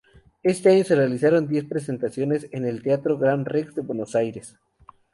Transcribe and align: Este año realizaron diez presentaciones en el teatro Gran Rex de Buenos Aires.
Este 0.41 0.69
año 0.71 0.83
realizaron 0.89 1.47
diez 1.47 1.63
presentaciones 1.65 2.47
en 2.49 2.65
el 2.65 2.81
teatro 2.81 3.19
Gran 3.19 3.45
Rex 3.45 3.75
de 3.75 3.83
Buenos 3.83 4.15
Aires. 4.15 4.57